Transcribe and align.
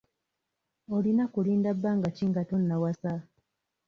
Olina 0.95 1.23
kulinda 1.33 1.69
bbanga 1.77 2.09
ki 2.15 2.23
nga 2.29 2.41
tonnawasa? 2.49 3.13